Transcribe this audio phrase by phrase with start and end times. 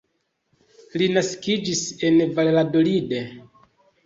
[1.01, 3.15] Li naskiĝis en Valladolid.